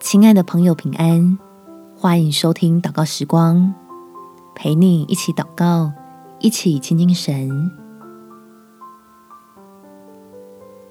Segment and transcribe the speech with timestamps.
[0.00, 1.36] 亲爱的朋友，平安！
[1.96, 3.74] 欢迎收听祷告时光，
[4.54, 5.92] 陪你一起祷告，
[6.38, 7.50] 一起亲近神。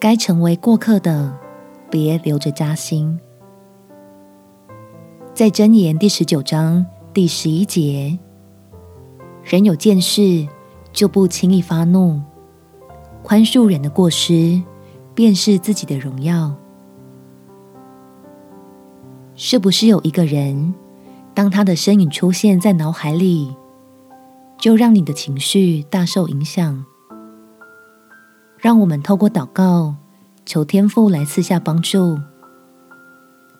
[0.00, 1.36] 该成为过客的，
[1.90, 3.20] 别留着扎心。
[5.34, 8.18] 在箴言第十九章第十一节，
[9.44, 10.48] 人有见识，
[10.92, 12.20] 就不轻易发怒，
[13.22, 14.60] 宽恕人的过失，
[15.14, 16.54] 便是自己的荣耀。
[19.36, 20.74] 是不是有一个人，
[21.34, 23.56] 当他的身影出现在脑海里，
[24.58, 26.84] 就让你的情绪大受影响？
[28.58, 29.96] 让我们透过祷告，
[30.46, 32.18] 求天父来赐下帮助，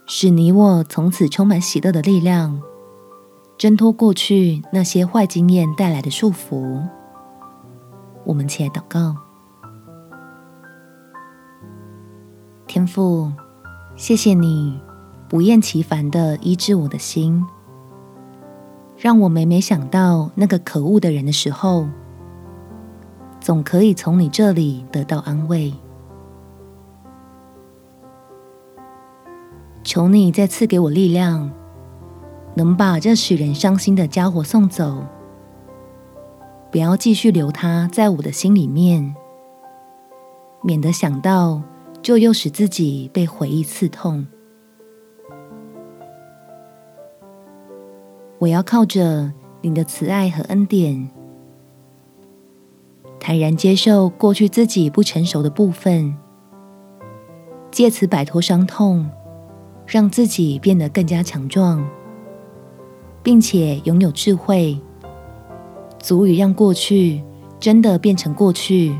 [0.06, 2.62] 使你我从此充满喜乐的力量，
[3.58, 6.82] 挣脱过去那些坏经验带来的束缚。
[8.24, 9.16] 我们起来祷告，
[12.66, 13.32] 天父，
[13.96, 14.80] 谢谢你。
[15.34, 17.44] 不厌其烦的医治我的心，
[18.96, 21.88] 让我每每想到那个可恶的人的时候，
[23.40, 25.74] 总可以从你这里得到安慰。
[29.82, 31.50] 求你再赐给我力量，
[32.54, 35.04] 能把这使人伤心的家伙送走，
[36.70, 39.16] 不要继续留他在我的心里面，
[40.62, 41.60] 免得想到
[42.00, 44.24] 就又使自己被回忆刺痛。
[48.38, 49.32] 我要靠着
[49.62, 51.08] 你的慈爱和恩典，
[53.18, 56.14] 坦然接受过去自己不成熟的部分，
[57.70, 59.08] 借此摆脱伤痛，
[59.86, 61.88] 让自己变得更加强壮，
[63.22, 64.78] 并且拥有智慧，
[65.98, 67.22] 足以让过去
[67.58, 68.98] 真的变成过去，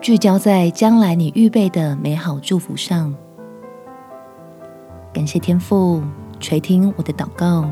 [0.00, 3.14] 聚焦在将来你预备的美好祝福上。
[5.12, 6.02] 感谢天父
[6.40, 7.70] 垂听我的祷告。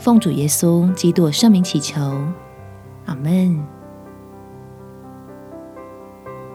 [0.00, 2.00] 奉主耶稣基督圣名祈求，
[3.04, 3.62] 阿门。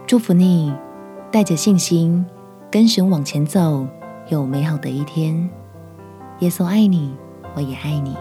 [0.07, 0.73] 祝福你，
[1.31, 2.25] 带着信心
[2.71, 3.85] 跟神往前走，
[4.29, 5.47] 有美好的一天。
[6.39, 7.15] 耶稣爱你，
[7.55, 8.17] 我也爱你。